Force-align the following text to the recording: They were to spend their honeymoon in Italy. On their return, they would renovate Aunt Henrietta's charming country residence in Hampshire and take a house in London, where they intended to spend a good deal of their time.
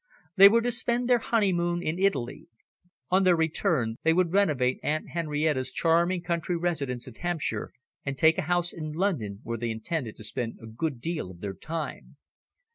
They 0.35 0.49
were 0.49 0.63
to 0.63 0.71
spend 0.71 1.07
their 1.07 1.19
honeymoon 1.19 1.83
in 1.83 1.99
Italy. 1.99 2.47
On 3.11 3.21
their 3.23 3.35
return, 3.35 3.97
they 4.01 4.13
would 4.13 4.33
renovate 4.33 4.79
Aunt 4.81 5.09
Henrietta's 5.09 5.71
charming 5.71 6.23
country 6.23 6.57
residence 6.57 7.07
in 7.07 7.13
Hampshire 7.13 7.71
and 8.03 8.17
take 8.17 8.39
a 8.39 8.49
house 8.49 8.73
in 8.73 8.93
London, 8.93 9.41
where 9.43 9.59
they 9.59 9.69
intended 9.69 10.15
to 10.15 10.23
spend 10.23 10.57
a 10.59 10.65
good 10.65 11.01
deal 11.01 11.29
of 11.29 11.39
their 11.39 11.53
time. 11.53 12.17